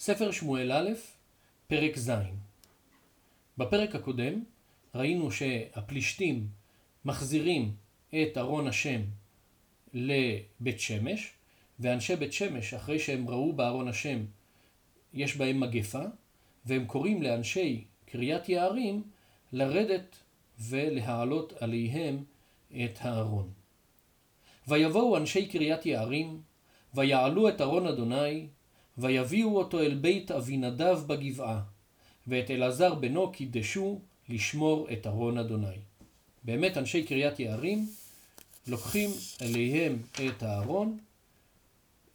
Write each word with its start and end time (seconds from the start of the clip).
ספר 0.00 0.30
שמואל 0.30 0.72
א', 0.72 0.90
פרק 1.66 1.98
ז'. 1.98 2.10
בפרק 3.58 3.94
הקודם 3.94 4.44
ראינו 4.94 5.30
שהפלישתים 5.30 6.46
מחזירים 7.04 7.74
את 8.08 8.38
ארון 8.38 8.66
השם 8.66 9.00
לבית 9.94 10.80
שמש, 10.80 11.32
ואנשי 11.80 12.16
בית 12.16 12.32
שמש, 12.32 12.74
אחרי 12.74 12.98
שהם 12.98 13.28
ראו 13.28 13.52
בארון 13.52 13.88
השם, 13.88 14.24
יש 15.14 15.36
בהם 15.36 15.60
מגפה, 15.60 16.02
והם 16.66 16.84
קוראים 16.86 17.22
לאנשי 17.22 17.84
קריית 18.06 18.48
יערים 18.48 19.02
לרדת 19.52 20.16
ולהעלות 20.58 21.52
עליהם 21.60 22.24
את 22.84 22.98
הארון. 23.00 23.50
ויבואו 24.68 25.16
אנשי 25.16 25.48
קריית 25.48 25.86
יערים, 25.86 26.40
ויעלו 26.94 27.48
את 27.48 27.60
ארון 27.60 27.86
אדוני, 27.86 28.46
ויביאו 29.00 29.56
אותו 29.56 29.80
אל 29.80 29.94
בית 29.94 30.30
אבינדב 30.30 31.00
בגבעה, 31.06 31.60
ואת 32.26 32.50
אלעזר 32.50 32.94
בנו 32.94 33.32
קידשו 33.32 34.00
לשמור 34.28 34.88
את 34.92 35.06
ארון 35.06 35.38
אדוני. 35.38 35.78
באמת 36.44 36.76
אנשי 36.76 37.02
קריית 37.02 37.40
יערים 37.40 37.88
לוקחים 38.66 39.10
אליהם 39.42 39.98
את 40.28 40.42
הארון 40.42 40.98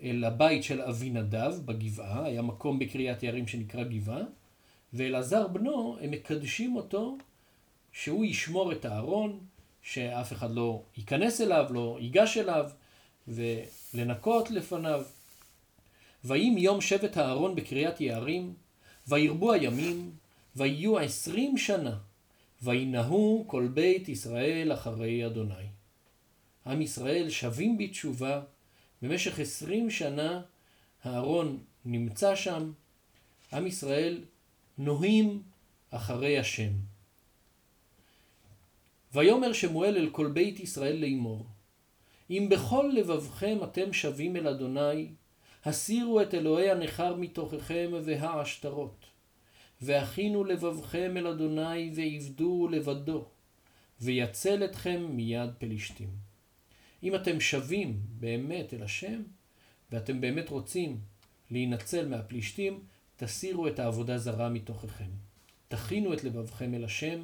אל 0.04 0.24
הבית 0.24 0.64
של 0.64 0.82
אבינדב 0.82 1.54
בגבעה, 1.66 2.26
היה 2.26 2.42
מקום 2.42 2.80
בקריית 2.80 3.24
יערים 3.24 3.48
שנקרא 3.48 3.84
גבעה, 3.84 4.22
ואלעזר 4.94 5.48
בנו, 5.48 5.98
הם 6.02 6.12
מקדשים 6.12 6.76
אותו 6.76 7.18
שהוא 7.92 8.26
ישמור 8.26 8.72
את 8.72 8.86
הארון, 8.86 9.40
שאף 9.82 10.34
אחד 10.34 10.52
לא 10.52 10.82
ייכנס 10.98 11.42
אליו, 11.42 11.66
לא 11.70 11.98
ייגש 12.02 12.38
אליו, 12.38 12.70
ולנקות 13.28 14.52
לפניו. 14.52 15.04
ויהי 16.26 16.50
מיום 16.50 16.82
שבט 16.82 17.18
הארון 17.18 17.56
בקריית 17.56 18.02
יערים, 18.02 18.54
וירבו 19.08 19.54
הימים, 19.54 20.12
ויהיו 20.56 21.00
עשרים 21.00 21.58
שנה, 21.58 21.98
וינהו 22.62 23.44
כל 23.48 23.68
בית 23.74 24.10
ישראל 24.10 24.74
אחרי 24.74 25.26
אדוני. 25.26 25.68
עם 26.66 26.82
ישראל 26.82 27.30
שבים 27.30 27.78
בתשובה, 27.78 28.42
במשך 29.02 29.40
עשרים 29.40 29.92
שנה 29.92 30.42
הארון 31.04 31.60
נמצא 31.86 32.36
שם, 32.36 32.72
עם 33.54 33.68
ישראל 33.68 34.24
נוהים 34.78 35.42
אחרי 35.92 36.40
השם. 36.40 36.72
ויאמר 39.14 39.54
שמואל 39.54 39.98
אל 39.98 40.10
כל 40.12 40.28
בית 40.28 40.60
ישראל 40.60 40.96
לאמור, 40.96 41.46
אם 42.30 42.48
בכל 42.50 42.92
לבבכם 42.94 43.58
אתם 43.64 43.94
שבים 43.94 44.36
אל 44.36 44.48
אדוני, 44.48 45.08
הסירו 45.66 46.22
את 46.22 46.34
אלוהי 46.34 46.72
הנכר 46.72 47.16
מתוככם 47.16 47.92
והעשתרות, 48.06 49.06
והכינו 49.82 50.44
לבבכם 50.44 51.18
אל 51.18 51.28
אדוני 51.28 51.92
ועבדו 51.96 52.68
לבדו, 52.72 53.26
ויצל 54.02 54.66
אתכם 54.66 55.06
מיד 55.10 55.50
פלישתים. 55.58 56.10
אם 57.04 57.16
אתם 57.16 57.40
שבים 57.40 58.00
באמת 58.20 58.74
אל 58.74 58.84
השם, 58.84 59.22
ואתם 59.92 60.22
באמת 60.22 60.50
רוצים 60.50 61.00
להינצל 61.52 62.08
מהפלישתים, 62.08 62.84
תסירו 63.16 63.68
את 63.68 63.80
העבודה 63.80 64.18
זרה 64.18 64.50
מתוככם. 64.50 65.10
תכינו 65.68 66.14
את 66.14 66.24
לבבכם 66.24 66.74
אל 66.74 66.84
השם, 66.84 67.24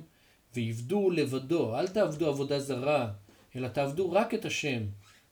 ועבדו 0.56 1.12
לבדו. 1.12 1.80
אל 1.80 1.88
תעבדו 1.88 2.28
עבודה 2.28 2.60
זרה, 2.60 3.12
אלא 3.56 3.68
תעבדו 3.68 4.12
רק 4.12 4.34
את 4.34 4.46
השם, 4.46 4.84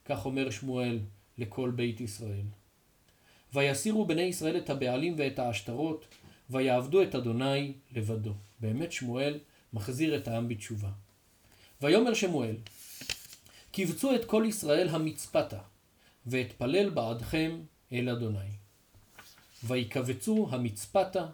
כך 0.06 0.26
אומר 0.26 0.50
שמואל 0.50 1.00
לכל 1.38 1.72
בית 1.72 2.02
ישראל. 2.02 2.46
ויסירו 3.54 4.06
בני 4.06 4.22
ישראל 4.22 4.58
את 4.58 4.70
הבעלים 4.70 5.16
ואת 5.18 5.40
העשתרות, 5.40 6.06
ויעבדו 6.50 7.04
את 7.04 7.16
אדוני 7.16 7.74
לבדו. 7.96 8.34
באמת 8.60 8.92
שמואל 8.92 9.40
מחזיר 9.74 10.18
את 10.18 10.28
העם 10.28 10.48
בתשובה. 10.48 10.90
ויאמר 11.82 12.14
שמואל, 12.14 12.56
קבצו 13.72 14.16
את 14.16 14.26
כל 14.26 14.44
ישראל 14.48 14.90
המצפתה, 14.90 15.60
ואתפלל 16.26 16.90
בעדכם 16.90 17.60
אל 17.92 18.10
אדוני. 18.10 18.50
ויקבצו 19.64 20.48
המצפתה, 20.52 21.26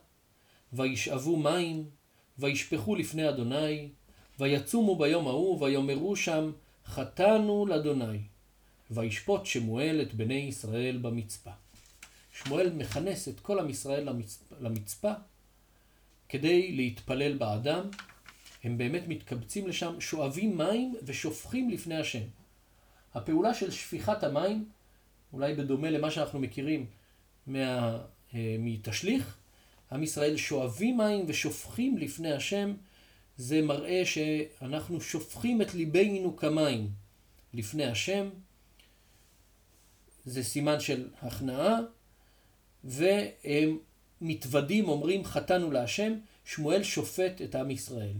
וישאבו 0.73 1.37
מים, 1.37 1.85
וישפכו 2.39 2.95
לפני 2.95 3.29
אדוני, 3.29 3.89
ויצומו 4.39 4.95
ביום 4.95 5.27
ההוא, 5.27 5.63
ויאמרו 5.63 6.15
שם, 6.15 6.51
חטאנו 6.85 7.65
לאדוני. 7.65 8.19
וישפוט 8.91 9.45
שמואל 9.45 10.01
את 10.01 10.13
בני 10.13 10.33
ישראל 10.33 10.97
במצפה. 10.97 11.51
שמואל 12.43 12.69
מכנס 12.73 13.27
את 13.27 13.39
כל 13.39 13.59
עם 13.59 13.69
ישראל 13.69 14.09
למצפה 14.59 15.11
כדי 16.29 16.71
להתפלל 16.71 17.37
בעדם. 17.37 17.89
הם 18.63 18.77
באמת 18.77 19.07
מתקבצים 19.07 19.67
לשם, 19.67 20.01
שואבים 20.01 20.57
מים 20.57 20.95
ושופכים 21.03 21.69
לפני 21.69 21.97
השם. 21.97 22.23
הפעולה 23.13 23.53
של 23.53 23.71
שפיכת 23.71 24.23
המים, 24.23 24.69
אולי 25.33 25.53
בדומה 25.53 25.89
למה 25.89 26.11
שאנחנו 26.11 26.39
מכירים 26.39 26.85
מה, 27.47 27.97
אה, 28.33 28.55
מתשליך, 28.59 29.37
עם 29.91 30.03
ישראל 30.03 30.37
שואבים 30.37 30.97
מים 30.97 31.25
ושופכים 31.27 31.97
לפני 31.97 32.31
השם, 32.31 32.73
זה 33.37 33.61
מראה 33.61 34.01
שאנחנו 34.05 35.01
שופכים 35.01 35.61
את 35.61 35.73
ליבנו 35.73 36.37
כמים 36.37 36.89
לפני 37.53 37.85
השם. 37.85 38.29
זה 40.25 40.43
סימן 40.43 40.79
של 40.79 41.09
הכנעה, 41.21 41.79
והם 42.85 43.77
מתוודים, 44.21 44.87
אומרים 44.87 45.23
חטאנו 45.23 45.71
להשם, 45.71 46.13
שמואל 46.45 46.83
שופט 46.83 47.41
את 47.41 47.55
עם 47.55 47.71
ישראל. 47.71 48.17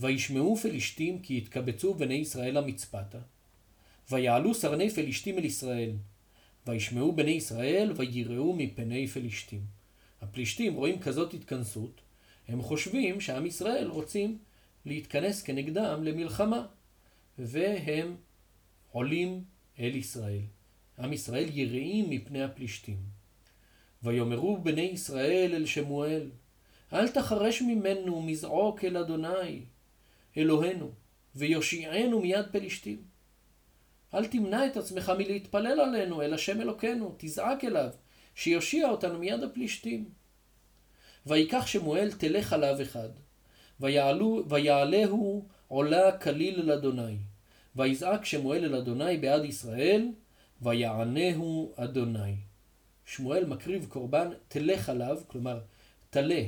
וישמעו 0.00 0.56
פלישתים 0.56 1.18
כי 1.18 1.36
יתקבצו 1.36 1.94
בני 1.94 2.14
ישראל 2.14 2.58
למצפתה, 2.58 3.18
ויעלו 4.10 4.54
סרני 4.54 4.90
פלישתים 4.90 5.38
אל 5.38 5.44
ישראל, 5.44 5.90
וישמעו 6.66 7.12
בני 7.12 7.30
ישראל 7.30 7.92
ויראו 7.96 8.52
מפני 8.52 9.06
פלישתים. 9.06 9.60
הפלישתים 10.22 10.74
רואים 10.74 11.00
כזאת 11.00 11.34
התכנסות, 11.34 12.00
הם 12.48 12.62
חושבים 12.62 13.20
שעם 13.20 13.46
ישראל 13.46 13.88
רוצים 13.88 14.38
להתכנס 14.86 15.42
כנגדם 15.42 16.04
למלחמה, 16.04 16.66
והם 17.38 18.16
עולים 18.92 19.44
אל 19.78 19.96
ישראל. 19.96 20.42
עם 20.98 21.12
ישראל 21.12 21.48
יראים 21.52 22.10
מפני 22.10 22.42
הפלישתים. 22.42 22.98
ויאמרו 24.02 24.58
בני 24.58 24.80
ישראל 24.80 25.54
אל 25.54 25.66
שמואל, 25.66 26.30
אל 26.92 27.08
תחרש 27.08 27.62
ממנו 27.62 28.22
מזעוק 28.22 28.84
אל 28.84 28.96
אדוני, 28.96 29.64
אלוהינו, 30.36 30.90
ויושיענו 31.36 32.20
מיד 32.20 32.46
פלישתים. 32.52 33.02
אל 34.14 34.26
תמנע 34.26 34.66
את 34.66 34.76
עצמך 34.76 35.12
מלהתפלל 35.18 35.80
עלינו, 35.80 36.22
אל 36.22 36.34
השם 36.34 36.60
אלוקינו, 36.60 37.14
תזעק 37.18 37.64
אליו, 37.64 37.90
שיושיע 38.34 38.90
אותנו 38.90 39.18
מיד 39.18 39.42
הפלישתים. 39.42 40.04
ויקח 41.26 41.66
שמואל 41.66 42.12
תלך 42.12 42.52
עליו 42.52 42.82
אחד, 42.82 43.08
ויעלו, 43.80 44.44
ויעלהו 44.48 45.48
עולה 45.68 46.18
כליל 46.18 46.60
אל 46.60 46.70
אדוני. 46.70 47.16
ויזעק 47.76 48.24
שמואל 48.24 48.64
אל 48.64 48.74
אדוני 48.74 49.16
בעד 49.16 49.44
ישראל, 49.44 50.08
ויענהו 50.62 51.72
אדוני. 51.76 52.34
שמואל 53.06 53.44
מקריב 53.44 53.86
קורבן 53.88 54.28
תלך 54.48 54.88
עליו, 54.88 55.18
כלומר 55.26 55.60
תלה, 56.10 56.42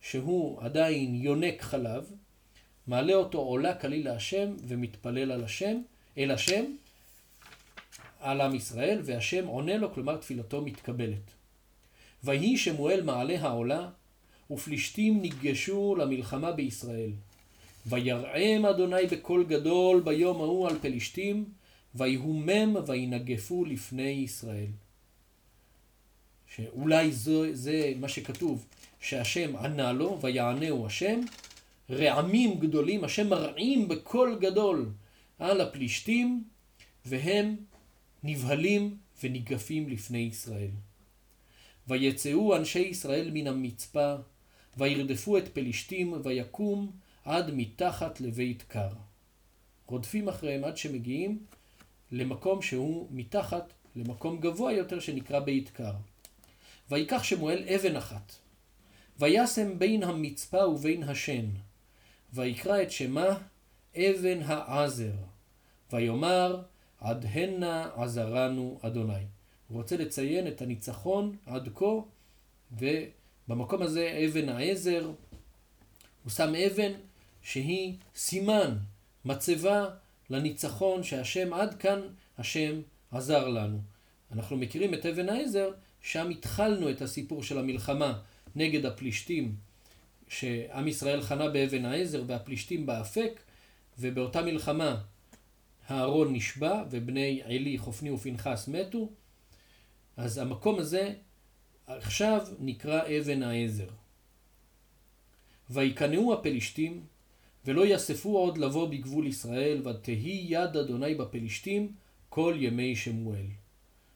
שהוא 0.00 0.60
עדיין 0.62 1.14
יונק 1.14 1.62
חלב, 1.62 2.10
מעלה 2.86 3.14
אותו 3.14 3.38
עולה 3.38 3.74
כליל 3.74 4.04
להשם 4.04 4.56
ומתפלל 4.66 5.32
על 5.32 5.44
השם, 5.44 5.80
אל 6.18 6.30
השם, 6.30 6.64
על 8.20 8.40
עם 8.40 8.54
ישראל, 8.54 9.00
והשם 9.04 9.46
עונה 9.46 9.76
לו, 9.76 9.94
כלומר 9.94 10.16
תפילתו 10.16 10.62
מתקבלת. 10.62 11.30
ויהי 12.24 12.56
שמואל 12.56 13.02
מעלה 13.02 13.40
העולה, 13.40 13.88
ופלישתים 14.50 15.22
ניגשו 15.22 15.96
למלחמה 15.98 16.52
בישראל. 16.52 17.10
וירעם 17.86 18.66
אדוני 18.66 19.06
בקול 19.10 19.44
גדול 19.44 20.00
ביום 20.00 20.40
ההוא 20.40 20.68
על 20.68 20.78
פלישתים, 20.78 21.44
ויהומם 21.94 22.76
וינגפו 22.86 23.64
לפני 23.64 24.02
ישראל. 24.02 24.70
שאולי 26.54 27.12
זה, 27.12 27.54
זה 27.54 27.92
מה 28.00 28.08
שכתוב, 28.08 28.66
שהשם 29.00 29.56
ענה 29.56 29.92
לו, 29.92 30.18
ויענהו 30.20 30.86
השם, 30.86 31.20
רעמים 31.90 32.58
גדולים, 32.58 33.04
השם 33.04 33.28
מרעים 33.28 33.88
בקול 33.88 34.38
גדול 34.40 34.88
על 35.38 35.60
הפלישתים, 35.60 36.44
והם 37.06 37.56
נבהלים 38.24 38.96
וניגפים 39.22 39.88
לפני 39.88 40.18
ישראל. 40.18 40.70
ויצאו 41.88 42.56
אנשי 42.56 42.78
ישראל 42.78 43.30
מן 43.32 43.46
המצפה, 43.46 44.14
וירדפו 44.76 45.38
את 45.38 45.48
פלישתים, 45.48 46.14
ויקום 46.24 46.90
עד 47.24 47.50
מתחת 47.54 48.20
לבית 48.20 48.62
קר. 48.62 48.88
רודפים 49.86 50.28
אחריהם 50.28 50.64
עד 50.64 50.76
שמגיעים 50.76 51.38
למקום 52.12 52.62
שהוא 52.62 53.08
מתחת 53.10 53.72
למקום 53.96 54.40
גבוה 54.40 54.72
יותר 54.72 55.00
שנקרא 55.00 55.40
בית 55.40 55.70
קר. 55.70 55.92
ויקח 56.90 57.22
שמואל 57.22 57.64
אבן 57.74 57.96
אחת, 57.96 58.32
וישם 59.18 59.78
בין 59.78 60.02
המצפה 60.02 60.66
ובין 60.66 61.02
השן, 61.02 61.46
ויקרא 62.32 62.82
את 62.82 62.90
שמה 62.90 63.38
אבן 63.96 64.42
העזר, 64.44 65.12
ויאמר 65.92 66.62
עד 67.00 67.26
הנה 67.32 67.90
עזרנו 67.96 68.78
אדוני. 68.82 69.24
הוא 69.68 69.78
רוצה 69.78 69.96
לציין 69.96 70.48
את 70.48 70.62
הניצחון 70.62 71.36
עד 71.46 71.68
כה, 71.74 71.86
ובמקום 72.72 73.82
הזה 73.82 74.24
אבן 74.26 74.48
העזר, 74.48 75.10
הוא 76.24 76.30
שם 76.30 76.52
אבן 76.54 76.92
שהיא 77.42 77.96
סימן, 78.14 78.76
מצבה 79.24 79.88
לניצחון 80.30 81.02
שהשם 81.02 81.52
עד 81.52 81.74
כאן, 81.74 82.00
השם 82.38 82.80
עזר 83.10 83.48
לנו. 83.48 83.80
אנחנו 84.32 84.56
מכירים 84.56 84.94
את 84.94 85.06
אבן 85.06 85.28
העזר, 85.28 85.70
שם 86.02 86.30
התחלנו 86.30 86.90
את 86.90 87.02
הסיפור 87.02 87.42
של 87.42 87.58
המלחמה 87.58 88.18
נגד 88.56 88.86
הפלישתים, 88.86 89.54
שעם 90.28 90.88
ישראל 90.88 91.22
חנה 91.22 91.48
באבן 91.48 91.84
העזר 91.84 92.22
והפלישתים 92.26 92.86
באפק, 92.86 93.40
ובאותה 93.98 94.42
מלחמה 94.42 95.02
הארון 95.88 96.32
נשבע 96.32 96.82
ובני 96.90 97.40
עלי, 97.44 97.78
חופני 97.78 98.10
ופנחס 98.10 98.68
מתו, 98.68 99.08
אז 100.16 100.38
המקום 100.38 100.78
הזה 100.78 101.14
עכשיו 101.86 102.46
נקרא 102.58 103.02
אבן 103.18 103.42
העזר. 103.42 103.88
ויקנאו 105.70 106.34
הפלישתים, 106.34 107.04
ולא 107.64 107.86
יאספו 107.86 108.38
עוד 108.38 108.58
לבוא 108.58 108.88
בגבול 108.88 109.26
ישראל, 109.26 109.88
ותהי 109.88 110.46
יד 110.48 110.76
אדוני 110.76 111.14
בפלישתים 111.14 111.92
כל 112.28 112.56
ימי 112.58 112.96
שמואל. 112.96 113.46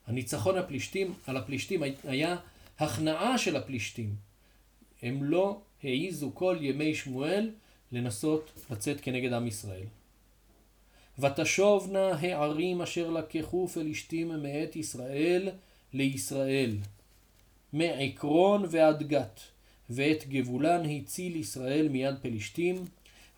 הניצחון 0.07 0.59
הפלישתים, 0.59 1.13
על 1.27 1.37
הפלישתים 1.37 1.83
היה 2.05 2.37
הכנעה 2.79 3.39
של 3.39 3.57
הפלישתים. 3.57 4.15
הם 5.03 5.25
לא 5.25 5.61
העיזו 5.83 6.31
כל 6.35 6.57
ימי 6.61 6.95
שמואל 6.95 7.51
לנסות 7.93 8.51
לצאת 8.71 9.01
כנגד 9.01 9.33
עם 9.33 9.47
ישראל. 9.47 9.87
ותשובנה 11.19 12.09
הערים 12.09 12.83
אשר 12.83 13.11
לקחו 13.11 13.69
פלישתים 13.69 14.29
מאת 14.43 14.77
ישראל 14.77 15.51
לישראל, 15.93 16.77
מעקרון 17.73 18.65
ועד 18.71 19.03
גת, 19.03 19.41
ואת 19.91 20.29
גבולן 20.29 20.83
הציל 20.91 21.37
ישראל 21.37 21.89
מיד 21.89 22.15
פלישתים, 22.23 22.85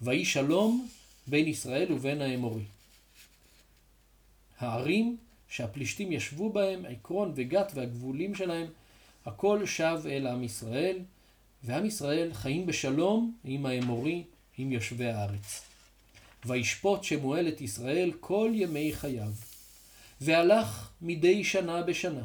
ויהי 0.01 0.25
שלום 0.25 0.89
בין 1.27 1.49
ישראל 1.49 1.93
ובין 1.93 2.21
האמורי. 2.21 2.65
הערים 4.59 5.17
שהפלישתים 5.49 6.13
ישבו 6.13 6.53
בהם, 6.53 6.85
עקרון 6.85 7.33
וגת 7.35 7.73
והגבולים 7.75 8.35
שלהם, 8.35 8.67
הכל 9.27 9.67
שב 9.67 10.01
אל 10.07 10.27
עם 10.27 10.45
ישראל, 10.45 10.99
ועם 11.65 11.87
ישראל 11.87 12.35
חיים 12.35 12.67
בשלום 12.67 13.37
עם 13.45 13.67
האמורי, 13.67 14.25
עם 14.59 14.73
יושבי 14.73 15.07
הארץ. 15.07 15.63
וישפוט 16.47 17.05
שמואל 17.05 17.49
את 17.49 17.61
ישראל 17.61 18.13
כל 18.21 18.51
ימי 18.55 18.93
חייו. 18.93 19.33
והלך 20.21 20.91
מדי 21.03 21.45
שנה 21.45 21.83
בשנה, 21.83 22.23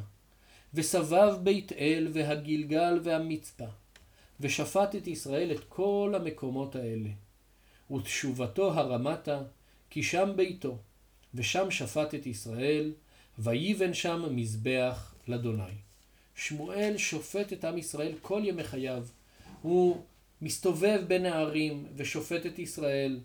וסבב 0.74 1.38
בית 1.44 1.72
אל 1.72 2.08
והגלגל 2.14 3.00
והמצפה, 3.04 3.66
ושפט 4.40 4.96
את 4.96 5.08
ישראל 5.08 5.52
את 5.52 5.60
כל 5.70 6.14
המקומות 6.16 6.76
האלה. 6.76 7.10
ותשובתו 7.92 8.74
הרמתה, 8.74 9.42
כי 9.90 10.04
שם 10.04 10.34
ביתו, 10.36 10.78
ושם 11.34 11.72
שפט 11.72 12.16
את 12.16 12.28
ישראל, 12.28 12.94
ויבן 13.40 13.94
שם 13.94 14.36
מזבח 14.36 15.14
לאדוני. 15.28 15.74
שמואל 16.36 16.94
שופט 16.98 17.54
את 17.54 17.66
עם 17.66 17.78
ישראל 17.78 18.12
כל 18.22 18.42
ימי 18.44 18.64
חייו. 18.64 19.06
הוא 19.62 20.02
מסתובב 20.42 21.02
בין 21.08 21.26
הערים 21.26 21.86
ושופט 21.96 22.46
את 22.46 22.60
ישראל. 22.60 23.20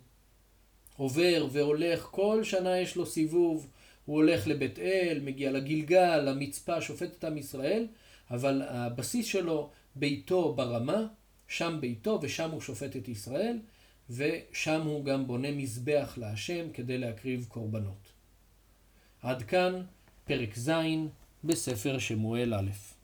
עובר 0.97 1.47
והולך, 1.51 2.07
כל 2.11 2.43
שנה 2.43 2.79
יש 2.79 2.95
לו 2.95 3.05
סיבוב. 3.05 3.67
הוא 4.05 4.15
הולך 4.15 4.47
לבית 4.47 4.79
אל, 4.79 5.19
מגיע 5.23 5.51
לגלגל, 5.51 6.17
למצפה, 6.17 6.81
שופט 6.81 7.09
את 7.19 7.23
עם 7.23 7.37
ישראל, 7.37 7.87
אבל 8.31 8.61
הבסיס 8.61 9.25
שלו, 9.25 9.69
ביתו 9.95 10.53
ברמה, 10.53 11.07
שם 11.47 11.77
ביתו 11.81 12.19
ושם 12.21 12.51
הוא 12.51 12.61
שופט 12.61 12.95
את 12.95 13.07
ישראל, 13.07 13.59
ושם 14.09 14.81
הוא 14.81 15.05
גם 15.05 15.27
בונה 15.27 15.51
מזבח 15.51 16.13
להשם 16.17 16.71
כדי 16.73 16.97
להקריב 16.97 17.45
קורבנות. 17.49 18.11
עד 19.21 19.43
כאן 19.43 19.81
פרק 20.25 20.57
ז' 20.57 20.71
בספר 21.43 21.99
שמואל 21.99 22.53
א'. 22.53 22.96